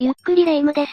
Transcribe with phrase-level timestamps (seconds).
[0.00, 0.92] ゆっくりレ夢ムです。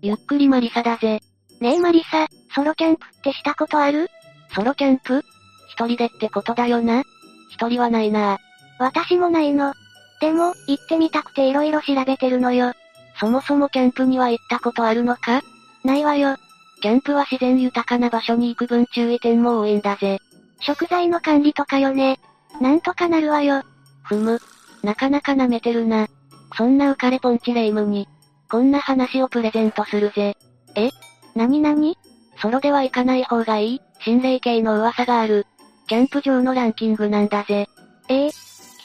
[0.00, 1.20] ゆっくりマリサだぜ。
[1.60, 4.08] ねえマリサ、ソロキャンプってしたことある？
[4.54, 5.22] ソロキャンプ？
[5.68, 7.02] 一人でってことだよな
[7.50, 8.38] 一人はないな
[8.78, 9.74] 私もないの。
[10.22, 12.72] でも、行ってみたくて色々調べてるのよ。
[13.20, 15.42] そもそもキャンプには行ったことあるのか？
[15.84, 16.38] ないわよ。
[16.80, 20.18] キャンプは自然豊かな場所に行く分注意点も多いんだぜ。
[20.60, 22.18] 食材の管理とかよね。
[22.62, 23.62] なんとかなるわよ。
[24.04, 24.40] ふむ。
[24.82, 26.08] なかなか舐めてるな。
[26.56, 28.08] そんな浮かれポンチレイムに、
[28.50, 30.36] こんな話をプレゼントするぜ。
[30.76, 30.90] え？
[31.34, 31.98] なになに
[32.40, 35.46] ソロでは行かない方がいい、心霊系の噂がある。
[35.88, 37.66] キャンプ場のランキングなんだぜ。
[38.08, 38.32] ええ聞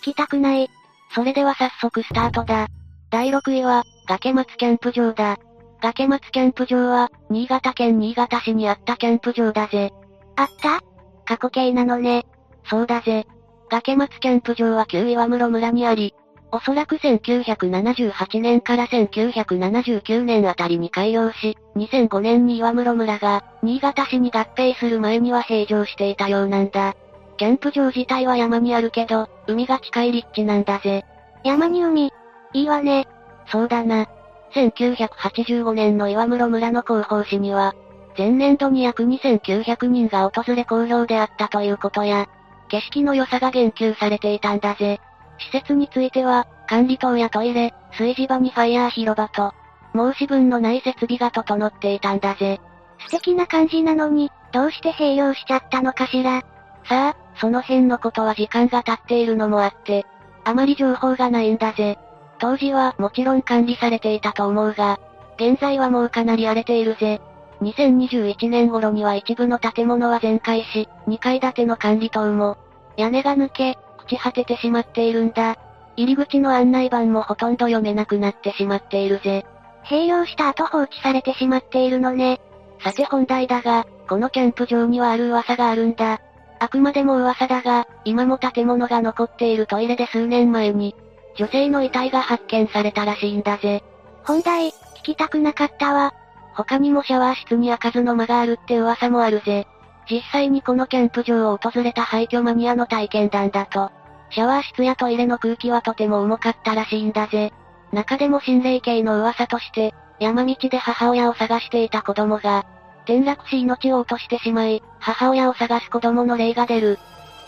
[0.02, 0.70] きたくない。
[1.14, 2.68] それでは早速スタートだ。
[3.10, 5.38] 第6位は、崖松キャンプ場だ。
[5.82, 9.92] 崖松キャンプ場は、新潟県新潟市にあったキャンプ場だぜ。
[10.38, 10.80] あった？
[11.26, 12.26] 過去形なのね。
[12.66, 13.28] そうだぜ。
[13.70, 16.14] 崖松キャンプ場は旧岩室村にあり、
[16.54, 26.96] おそらく1978年から1979年あたりに開業し、2005年に岩室村が、新潟市に合併する前には閉場していたようなんだ。
[27.38, 31.06] キャンプ場自体は山にあるけど、海が近い立地なんだぜ。
[31.44, 32.12] 山に海。
[32.54, 33.08] いいわね。
[33.48, 34.08] そうだな。
[34.54, 37.74] 1985年の岩室村の広報誌には、
[38.18, 42.28] 前年度に約2900人が訪れ好評であったということや、
[42.68, 45.00] 景色の良さが言及されていたんだぜ。
[45.42, 49.54] 施設については、管理棟やトイレ、炊事場にファイヤー広場と、
[49.94, 52.60] 申し分のない設備が整っていたんだぜ。
[53.08, 56.42] 素敵な感じなのに、どうして併用しちゃったのかしら。
[56.86, 60.06] さあ、その辺のことは時間が経っているのもあって、
[60.44, 61.98] あまり情報がないんだぜ。
[62.40, 65.00] 当時はもちろん管理されていたと思うが、
[65.38, 67.22] 現在はもうかなり荒れているぜ。
[67.62, 72.58] 2021年頃には一部の建物は全壊し、2階建ての管理棟も、
[72.98, 75.58] 屋根が抜け、朽ち果ててしまっているんだ。
[75.98, 79.46] 入り口の案内板もほとんど読めなくなってしまっているぜ。
[79.86, 82.40] 併用した後放置されてしまっているのね。
[82.84, 86.22] さて本題だが、このキャンプ場にはある噂があるんだ。
[86.60, 90.96] あくまでも噂だが、今も建物が残っているトイレで数年前に、
[91.36, 93.84] 女性の遺体が発見されたらしいんだぜ。
[94.24, 96.14] 本題、聞きたくなかったわ。
[96.54, 99.66] 他にもシャワー室に開かずの間があるって噂もあるぜ。
[100.12, 103.92] 実際にこのキャンプ場を訪れた廃墟マニアの体験談だと、
[104.30, 107.54] シャワー室やトイレの空気はとても重かったらしいんだぜ。
[107.94, 112.66] 中でも心霊系の噂として、山道で母親を探していた子供が、
[113.04, 117.00] 転落し命を落としてしまい、母親を探す子供の霊が出る。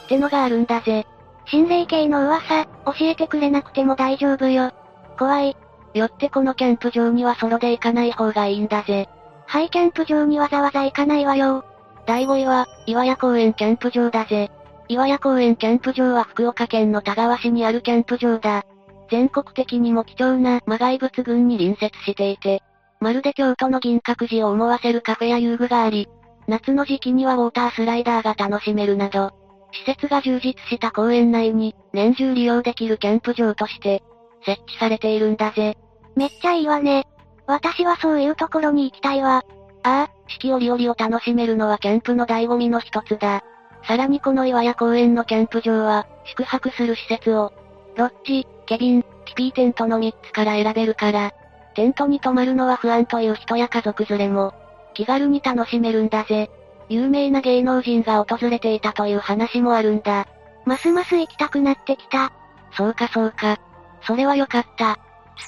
[0.05, 1.05] ってのがあるんだぜ。
[1.45, 4.71] 心霊系の噂、教えてくれなくても大丈夫よ。
[5.19, 5.57] 怖い。
[5.93, 9.09] よってこのキャンプ場にはソロで行かない方がいいんだぜ。
[9.47, 11.65] ハイキャンプ場にわざわざ行かないわよ。
[12.05, 14.51] 第5位は、岩屋公園キャンプ場だぜ。
[14.89, 18.63] 岩屋公園キャンプ場は福岡県の田川市にあるキャンプ場だ。
[19.09, 22.61] 全国的にも貴重な魔外物群に隣接していて、
[22.99, 26.09] まるで京都の銀閣寺を思わせるカフェや遊具があり、
[26.47, 29.31] 夏の時期にはウォータースライダーが楽しめるなど、
[29.71, 34.03] 施設が充実した公園内に年中利用できるキャンプ場として
[34.45, 35.77] 設置されているんだぜ。
[36.15, 37.07] めっちゃいいわね。
[37.47, 39.43] 私はそういうところに行きたいわ。
[39.83, 43.43] ああ、四季折々を楽しめるのはキャンプの醍醐味の一つだ。
[43.87, 47.53] さらにこの岩屋公園のキャンプ場は、宿泊する施設を、
[47.95, 51.33] ロッジ、ケビン、ティピーテントの3つから選べるから、
[51.75, 54.53] テントに泊まるのは不安という人や家族連れも、
[54.93, 56.49] 気軽に楽しめるんだぜ。
[56.89, 60.27] 有名な芸能人が訪れていたという話もあるんだ。
[60.65, 62.31] ますます行きたくなってきた。
[62.71, 63.57] そうかそうか。
[64.01, 64.97] それはよかった。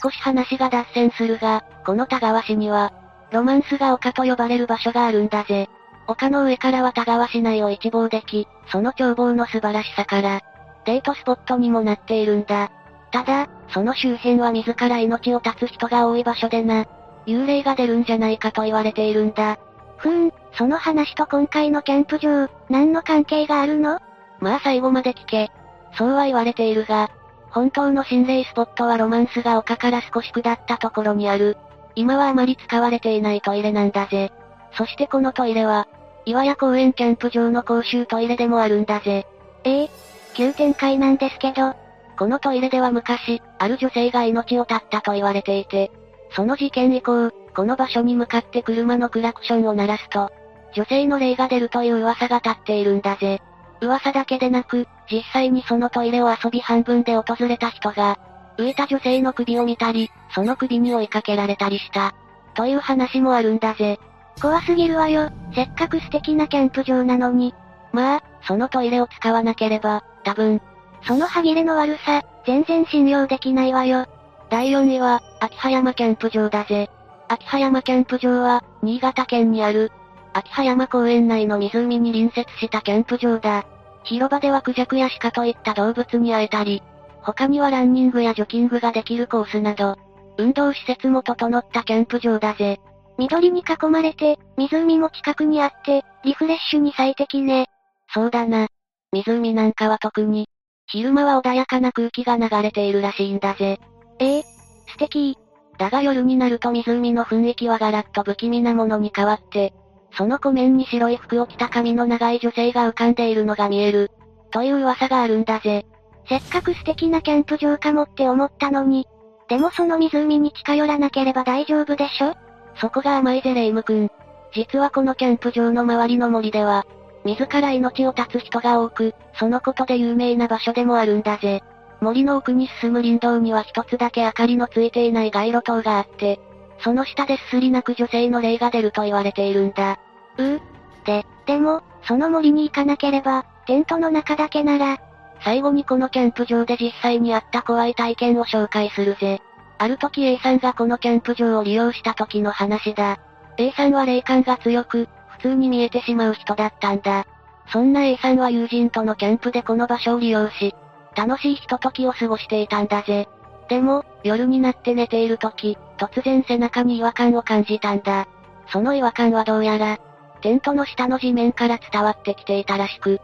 [0.01, 2.91] 少し話が脱線するが、この田川市には、
[3.35, 5.67] ロマンスが丘と呼ばれる場所があるんだぜ。
[6.07, 10.41] 丘の上からは田川市内を一望でき、その眺望の素晴らしさから、
[10.85, 12.71] デートスポットにもなっているんだ。
[13.11, 16.85] ただ、その周辺は自ら命を絶つ人が多い場所でな、
[17.25, 19.57] 幽霊が出るんじゃないかと言われているんだ。
[19.97, 23.99] ふーん、その話と今回のキャンプ場、何の関係があるの？
[24.39, 25.51] まあ最後まで聞け。
[25.97, 27.09] そうは言われているが、
[27.49, 31.57] 本当の心霊スポットはロマンスが丘から少し下ったところにある。
[31.95, 34.31] 今はあまり使われていないトイレなんだぜ。
[34.77, 35.87] そしてこのトイレは、
[36.25, 39.25] 岩屋公園キャンプ場の公衆トイレでもあるんだぜ。
[39.63, 39.89] ええ
[40.33, 41.73] 急展開なんですけど、
[42.17, 45.91] このトイレでは昔、ある女性が命を絶ったと言われていて、
[46.31, 50.31] その事件以降、この場所に向かって車のクラクションを鳴らすと、
[50.73, 53.41] 女性の霊が出るという噂が立っているんだぜ。
[53.81, 58.17] 噂だけでなく、実際にそのトイレを遊び半分で訪れた人が、
[58.57, 62.15] 浮いた女性の首を見たり、その首に追いかけられたりした。
[62.55, 63.99] という話もあるんだぜ。
[64.41, 65.29] 怖すぎるわよ。
[65.53, 67.53] せっかく素敵なキャンプ場なのに。
[67.91, 70.61] まあ、そのトイレを使わなければ、多分。
[71.03, 74.05] その歯切れの悪さ、全然信用できないわよ。
[74.49, 76.89] 第4位は、秋葉山キャンプ場だぜ。
[77.27, 79.91] 秋葉山キャンプ場は、新潟県にある、
[80.33, 83.65] 秋葉山公園内の湖に隣接したキャンプ場だ。
[84.03, 86.83] 広場ではクジャクや鹿といった動物に会えたり、
[87.25, 89.97] 他にはランニングやジョギングができるコースなど、
[90.37, 92.79] 運動施設も整ったキャンプ場だぜ。
[93.17, 97.67] 緑に囲まれて、湖も近くにあって、リフレッシュに最適ね。
[98.13, 98.67] そうだな。
[99.11, 100.47] 湖なんかは特に、
[100.87, 103.79] 昼間は穏やかな空気が流れているらしいんだぜ。
[104.19, 104.43] ええ
[104.87, 105.37] 素敵。
[105.79, 109.73] だが夜になると湖の雰囲気はガラッと不気味なものに変わって、
[110.15, 114.11] その湖面に白い服を着た髪の長い女性が浮かんでいるのが見える。
[114.51, 115.85] という噂があるんだぜ。
[116.27, 119.07] せっかく素敵なキャンプ場かもって思ったのに。
[119.47, 122.35] でもその湖に近寄らなければ大丈夫でしょ？
[122.77, 124.09] そこが甘いぜレイム君。
[124.53, 126.85] 実はこのキャンプ場の周りの森では、
[127.25, 131.61] 自ら命を絶つ人が多く、そのことで有名な場所でもあるんだぜ。
[132.01, 136.39] 森の奥に進む林道には一つだけ明かりのついていない街路灯があって、
[136.79, 139.99] その下ですすり泣く女性の霊が出ると言われているんだ。
[140.37, 140.61] うう。
[141.05, 144.97] で、でも、その森に行かなければ、テントの中だけなら。
[145.41, 149.41] 最後にこのキャンプ場で実際にあった怖い体験を紹介するぜ。
[149.77, 153.19] ある時 A さんがこのキャンプ場を利用した時の話だ。
[153.57, 157.25] A さんは霊感が強く、普通に見えてしまう人だったんだ。
[157.67, 160.73] そんな A さんは友人とのキャンプでこの場所を利用し、
[161.15, 163.27] 楽しいひとときを過ごしていたんだぜ。
[163.69, 168.27] でも、夜になって寝ている時、突然背中に違和感を感じたんだ。
[168.67, 169.97] その違和感はどうやら、
[170.41, 173.19] テントの下の地面から伝わってきていたらしく、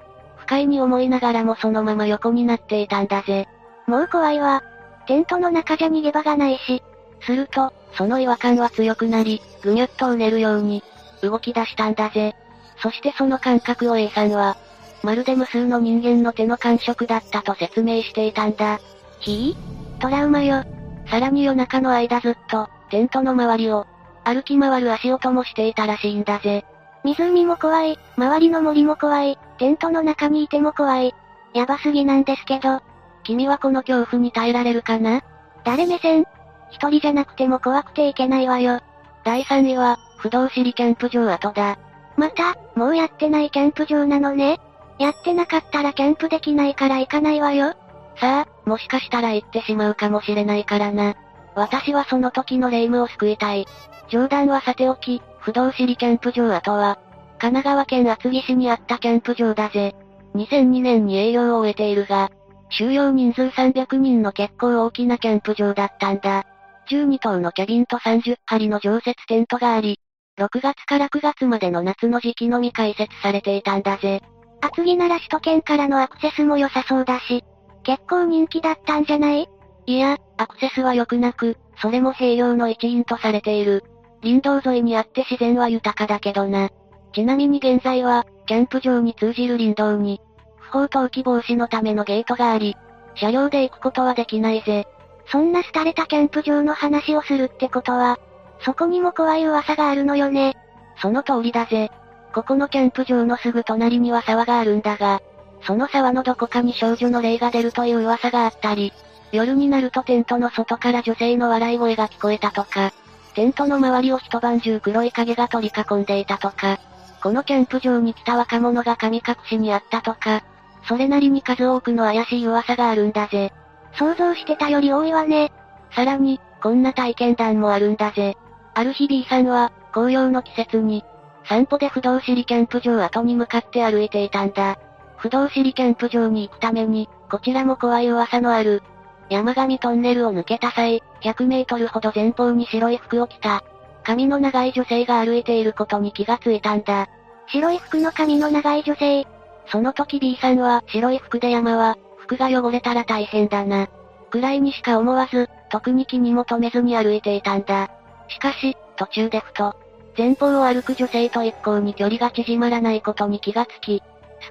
[0.52, 3.48] 快に思いながらもそのまま横になっていたんだぜ。
[3.88, 4.62] もう怖いわ。
[5.08, 6.84] テントの中じゃ逃げ場がないし。
[7.22, 10.84] すると、その違和感は強くなり、ぐにゅっとうねるように、
[11.22, 12.36] 動き出したんだぜ。
[12.84, 14.58] そしてその感覚を A さんは、
[15.04, 18.82] まるで無数の人間の手の感触だったと説明していたんだ。
[19.20, 20.66] ひぃトラウマよ。
[21.10, 23.88] さらに夜中の間ずっと、テントの周りを、
[24.26, 26.66] 歩き回る足音もしていたらしいんだぜ。
[27.06, 31.14] 湖も怖い、周りの森も怖い、テントの中にいても怖い。
[31.54, 32.82] やばすぎなんですけど。
[33.24, 35.22] 君はこの恐怖に耐えられるかな？
[35.64, 36.26] 誰目線？
[36.72, 38.82] 一人じゃなくても怖くていけないわよ。
[39.24, 41.78] 第3位は、不動尻リキャンプ場跡だ。
[42.18, 44.60] また、もうやってないキャンプ場なのね。
[44.98, 47.76] やってなかったらキャンプできないから行かないわよ。
[48.20, 51.14] さあ、もしかしたら行ってしまうかもしれないからな。
[51.54, 53.68] 私はその時の霊夢を救いたい。
[54.10, 56.98] 冗談はさておき、不動尻リキャンプ場跡は、
[57.42, 59.96] 神奈川県厚木市にあったキャンプ場だぜ。
[60.36, 62.30] 2002年に営業を終えているが、
[62.70, 66.46] 収容人数300人の結構大きなキャンプ場だったんだ。
[66.92, 70.00] 12棟のキャビンと30針の常設テントがあり、
[70.38, 74.22] 6月から9月までの夏の時期のみ開設されていたんだぜ。
[74.62, 77.44] 厚木なら首都圏からのアクセスも良さそうだし、
[77.82, 79.50] 結構人気だったんじゃない？
[79.88, 83.84] いや、アクセスは良くなく、それも併用の一因とされている。
[84.22, 86.70] 林道沿いにあって自然は豊かだけどな。
[87.14, 90.22] ちなみに現在は、キャンプ場に通じる林道に、
[90.58, 92.76] 不法投棄防止のためのゲートがあり、
[93.16, 94.88] 車両で行くことはできないぜ。
[95.28, 98.18] そんな廃れたキャンプ場の話をするってことは、
[98.60, 100.56] そこにも怖い噂があるのよね。
[101.02, 101.90] その通りだぜ。
[102.34, 105.22] ここのキャンプ場のすぐ隣には沢があるんだが、
[105.64, 108.94] その沢のどこかに少女の霊が出るという噂があったり、
[109.32, 112.92] 夜になるとテントの外から女性の笑い声が聞こえたとか、
[113.34, 116.80] テントの周りを一晩中黒い影が取り囲んでいたとか、
[117.22, 120.44] このキャンプ場に来た若者が神隠しにあったとか、
[120.88, 123.54] それなりに数多くの怪しい噂があるんだぜ。
[123.94, 125.52] 想像してたより多いわね。
[125.92, 128.38] さらに、こんな体験談もあるんだぜ。
[128.74, 131.04] ある日 B さんは、紅葉の季節に、
[131.46, 134.78] 散歩で不動尻キャンプ場後に向かって歩いていたんだ。
[135.18, 138.82] 不動尻キャンプ場に行くために、こちらも怖い噂のある。
[139.30, 143.64] 山上トンネルを抜けた際、100メートルほど前方に白い服を着た、
[144.04, 147.08] 髪の長い女性が歩いていることに気がついたんだ。
[147.48, 149.28] 白い服の髪の長い女性。
[149.68, 153.88] その時 B さんは、白い服で山は、服が汚れたら大変だな。
[154.30, 157.90] くらいにしか思わず、特に気にも留めずに歩いていたんだ。
[158.30, 159.76] しかし、途中でふと、
[160.18, 164.02] 前方を歩く女性と一向に距離が縮まらないことに気がつき、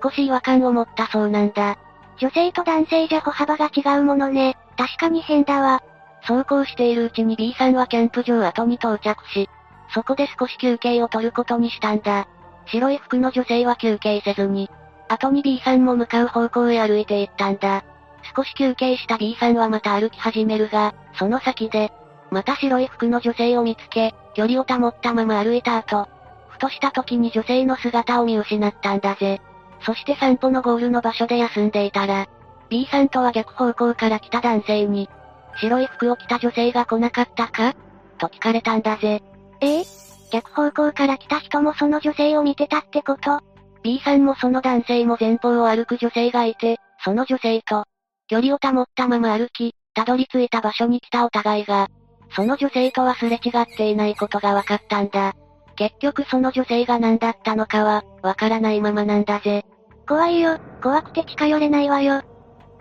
[0.02, 1.76] 少し違和感を持ったそうなんだ。
[2.18, 4.56] 女性と男性じゃ歩幅が違うものね。
[4.76, 5.82] 確かに変だわ。
[6.22, 9.48] 走行しているうちに B さんはキャンプ場後に到着し、
[9.94, 12.28] そこで少し休憩を取ることにしたんだ。
[12.66, 14.70] 白い服の女性は休憩せずに、
[15.08, 17.84] 後に B さんも向かう方向へ歩いていったんだ。
[18.36, 21.92] 少し休憩した B さんはまた歩き始めるが、その先で、
[22.30, 26.08] また白い服の女性を見つけ、距離を保ったまま歩いた後、
[26.48, 29.40] ふとした時に女性の姿を見失ったんだぜ。
[29.82, 32.28] そして散歩のゴールの場所で休んでいたら、
[32.68, 35.08] B さんとは逆方向から来た男性に、
[35.56, 37.74] 白い服を着た女性が来なかったか？
[38.18, 39.22] と聞かれたんだぜ。
[39.60, 39.80] え？
[39.80, 39.84] え
[40.30, 43.40] 逆方向から来た人もその女性を見てたってこと
[43.82, 47.84] ?B さんもその男性も前方を歩く女性がいて、その女性と、
[48.28, 51.88] 距離を保ったまま歩き、たどり着いた場所に来たお互いが、
[52.36, 55.34] その女性とはすれ違っていないことが分かったんだ。
[55.74, 59.64] 結局その女性が何だったのかは、わからないままなんだぜ。
[60.06, 62.22] 怖いよ、怖くて近寄れないわよ。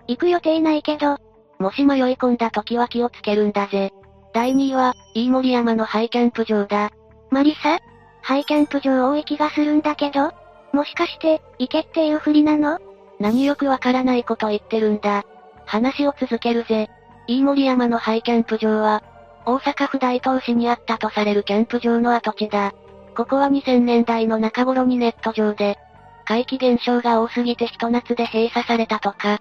[0.06, 1.16] 行く予定ないけど、
[1.60, 3.92] もし迷い込んだ時は気をつけるんだぜ。
[4.32, 6.90] 第2位は、飯森山のハイキャンプ場だ。
[7.30, 7.78] マリサ？
[8.22, 10.32] ハイキャンプ場多い気がするんだけど
[10.72, 12.78] もしかして、行けっていうふりなの？
[13.18, 15.24] 何よくわからないこと言ってるんだ。
[15.66, 16.88] 話を続けるぜ。
[17.28, 19.02] 飯森山のハイキャンプ場は、
[19.44, 22.72] 大阪府大東市にあったとされるキャンプ場の跡地だ。
[23.14, 25.76] ここは2000年代の中頃にネット上で、
[26.24, 29.40] 怪奇現象が多すぎてひと夏で閉鎖されたとか、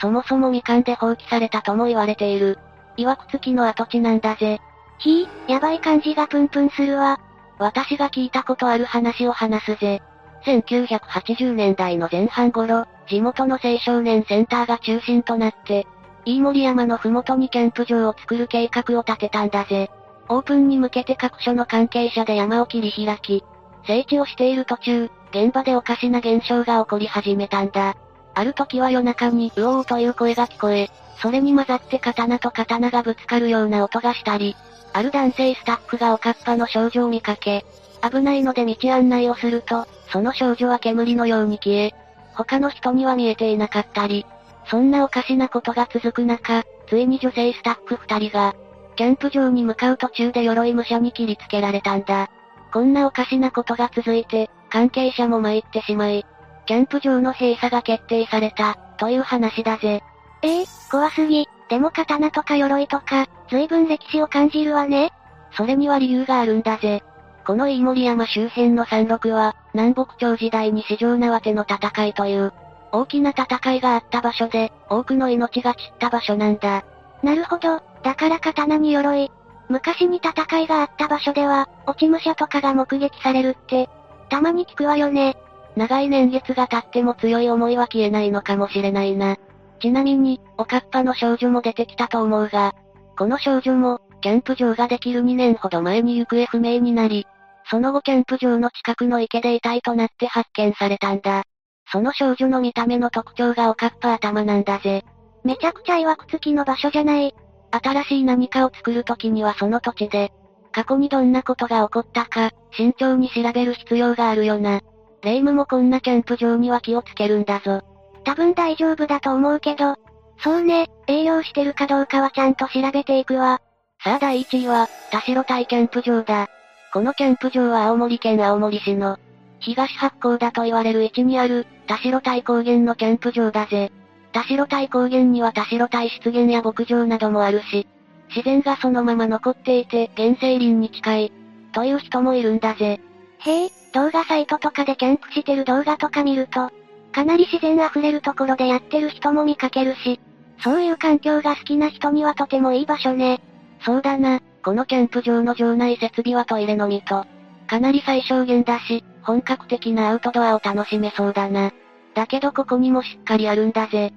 [0.00, 2.58] そもそも未完で放棄されたとも言われている。
[2.96, 4.60] 曰く付きの跡地なんだぜ。
[4.98, 7.20] ひぃ、やばい感じがプンプンするわ。
[7.58, 10.02] 私が聞いたことある話を話すぜ。
[10.44, 15.86] 1980年代の前半頃、地元の青少年センターが中心となって、
[16.24, 19.90] 飯森山のふもとにキャンプ場を作る計画を立てたんだぜ。
[20.28, 23.44] オープンに向けて各所の関係者で山を切り開き、
[23.86, 27.96] 整地をしている途中、現場でおかしな現象が起こり始めたんだ。
[28.34, 34.56] ある時は夜中に、うおーという声が聞こえ、それに混ざって刀と刀がぶつかるような音がしたり、
[34.92, 37.64] ある男性スタッフがおかっぱの少女を見かけ、
[38.08, 41.94] 危ないので道案内をすると、その少女は煙のように消え、
[42.34, 44.24] 他の人には見えていなかったり、
[44.70, 48.54] そんなおかしなことが続く中、ついに女性スタッフ二人が、
[48.96, 52.30] キャンプ場に向かう途中で鎧武者に切りつけられたんだ。
[52.72, 56.26] こんなおかしなことが続いて、関係者も参ってしまい、
[56.68, 60.02] キャンプ場の閉鎖が決定された、という話だぜ。
[60.42, 61.48] ええー、怖すぎ。
[61.70, 65.10] でも刀とか鎧とか、随分歴史を感じるわね。
[65.52, 67.02] それには理由があるんだぜ。
[67.46, 72.52] この飯森山周辺の山麓は、南北朝時代に四条縄手の戦いという、
[72.92, 76.84] 大きな戦いがあった場所で、多くの命が散った場所なんだ。
[77.22, 79.32] なるほど、だから刀に鎧。
[79.70, 83.88] 昔に戦いがあった場所では、落ち武者とかが目撃されるって、
[84.28, 85.38] たまに聞くわよね。
[85.78, 89.36] 長い年月が経っても強い思いは消えないのかもしれないな。
[89.80, 92.74] ちなみに、おかっぱの少女も出てきたと思うが、
[93.16, 97.28] この少女も、キャンプ場ができる2年ほど前に行方不明になり、
[97.70, 101.44] その後キャンプ場の近くの池で遺体となって発見されたんだ。
[101.92, 105.04] その少女の見た目の特徴がおかっぱ頭なんだぜ。
[105.44, 107.32] めちゃくちゃ曰くつきの場所じゃない。
[107.70, 110.32] 新しい何かを作るときにはその土地で、
[110.72, 114.80] 過去にどんなことが起こったか、慎重に調べる必要があるよな。
[115.22, 117.82] 霊夢もこんなキャンプ場には気をつけるんだぞ。
[118.24, 119.96] 多分大丈夫だと思うけど、
[120.38, 123.60] そうね、営業してるかどうかはちゃんと調べていくわ。
[124.04, 126.48] さあ第1位は、田代台キャンプ場だ。
[126.92, 129.18] このキャンプ場は青森県青森市の、
[129.60, 133.90] 東八甲だと言われる位置にある、田代台高原のキャンプ場だぜ。
[134.32, 137.88] 田代台高原には田代台湿原や牧場などもあるし、
[138.28, 141.32] 自然がそのまま残っていて原生林に近い、
[141.72, 143.00] という人もいるんだぜ。
[143.38, 146.70] へえ、動画サイトとかでキャンプしてる動画とか見ると、
[147.12, 150.20] かなり自然溢れるところでやってる人も見かけるし、
[150.62, 153.40] そういう環境が好きな人にはとてもいい場所ね。
[153.80, 157.24] そうだな、このキャンプ場の場内設備はトイレのみと、
[157.66, 161.72] かなり最小限だし、本格的なアウトドアを楽しめそうだな。
[162.14, 164.12] だけどここにもしっかりあるんだぜ。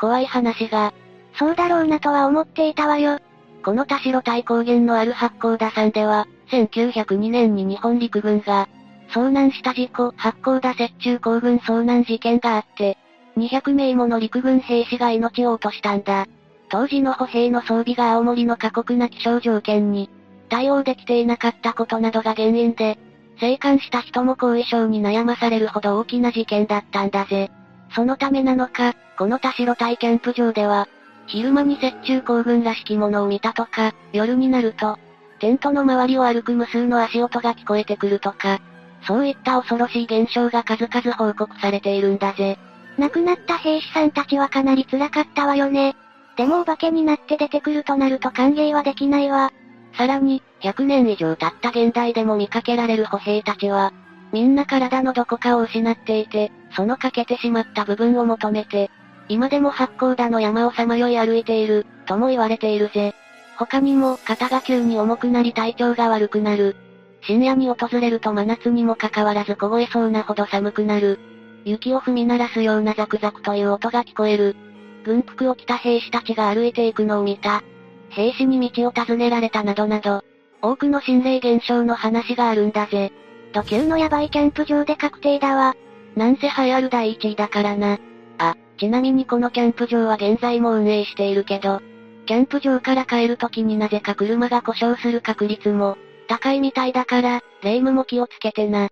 [0.00, 0.92] 怖い話が。
[1.38, 3.18] そうだろうなとは思っていたわよ。
[3.62, 8.68] この田代大高原のある八甲田山では、1902年に日本陸軍が、
[9.10, 12.98] 遭難した事故、八甲田雪中行軍遭難事件があって、
[13.36, 16.26] 200名もの陸軍兵士が命を落としたんだ。
[16.70, 20.10] 当時の歩兵の装備が青森の過酷な気象条件に、
[20.48, 22.98] 対応できていなかったことなどが原因で、
[23.40, 27.50] 生還した人も後遺症に悩まされるほど大きな事件だったんだぜ。
[27.94, 30.88] そのためなのか、この田代体キャンプ場では、
[31.26, 34.98] 昼間に雪中行軍らしきものを見たとか、夜になると、
[35.38, 38.60] テントの周りを歩く無数の足音が聞こえてくるとか、
[39.06, 42.58] そういった恐ろしい現象が数々報告されているんだぜ。
[42.98, 45.96] 亡くなった兵士さんたちはかなり辛かったわよね。
[46.36, 49.52] でもお化けになって出てくるとなると歓迎はできないわ。
[49.96, 53.92] さらに、100年以上経った現代でも見かけられる歩兵たちは、
[54.32, 58.90] みんな体のどこかを失っていて、その欠けてしまった部分を求めて、
[59.28, 63.14] 今でも八甲田の山をさまよい歩いている、とも言われているぜ。
[63.56, 66.76] 他にも、肩が急に重くなり体調が悪くなる。
[67.22, 71.18] 深夜に訪れると真夏にもかかわらず凍えそうなほど寒くなる。
[71.64, 74.56] 雪を踏み鳴らすようなザクザクという音が聞こえる。
[75.04, 77.62] 軍服を着た兵士たちが歩いていくのを見た。
[78.10, 80.22] 兵士に道を尋ねられたなどなど、
[80.62, 83.12] 多くの心霊現象の話があるんだぜ。
[83.52, 85.74] 土級のヤバいキャンプ場で確定だわ。
[86.16, 87.98] なんせ流行る第一位だからな。
[88.38, 91.80] あ、ちなみにこのキャンプ場は現在も運営しているけど、
[92.26, 95.96] キャンプ場から帰る時になぜか車が故障する確率も、
[96.28, 98.88] 高いみたいだから、霊夢も気をつけてな。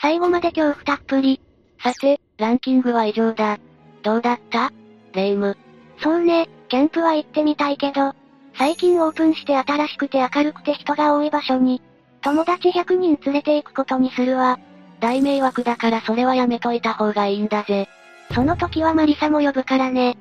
[0.00, 1.40] 最後まで恐怖たっぷり。
[1.82, 3.58] さて、ランキングは以上だ。
[4.02, 4.70] どうだった？
[5.12, 5.56] 霊夢。
[6.02, 8.12] そうね、キャンプは行ってみたいけど、
[8.56, 11.82] 最近オープンして新しくて明るくて人が多い場所に、
[12.20, 14.58] 友達100人連れて行くことにするわ。
[15.00, 17.88] 大迷惑だからそれはやめといた方がいいんだぜ。
[18.34, 20.16] その時はマリサも呼ぶからね。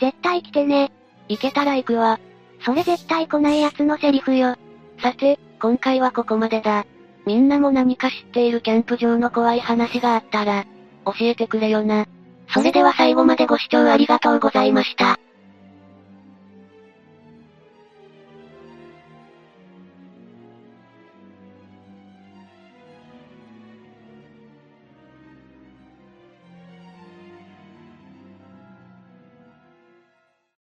[0.00, 0.92] 絶対来てね。
[1.28, 2.20] 行けたら行くわ。
[2.64, 4.56] それ絶対来ない奴のセリフよ。
[5.02, 6.86] さて、今回はここまでだ。
[7.26, 10.64] みんなも何か知っているキャンプ場の怖い話があったら、
[11.04, 12.06] 教えてくれよな。
[12.48, 15.18] それでは最後までご視聴ありがとうございました。